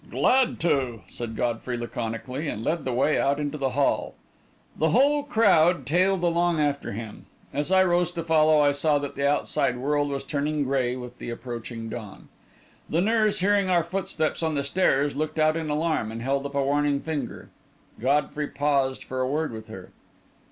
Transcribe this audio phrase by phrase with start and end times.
[0.09, 4.15] "Glad to," said Godfrey laconically, and led the way out into the hall.
[4.75, 7.27] The whole crowd tailed along after him.
[7.53, 11.19] As I rose to follow, I saw that the outside world was turning grey with
[11.19, 12.29] the approaching dawn.
[12.89, 16.55] The nurse, hearing our footsteps on the stairs, looked out in alarm, and held up
[16.55, 17.49] a warning finger.
[17.99, 19.91] Godfrey paused for a word with her.